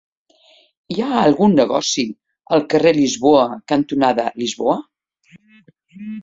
[0.93, 2.05] Hi ha algun negoci
[2.57, 4.75] al carrer Lisboa cantonada Lisboa?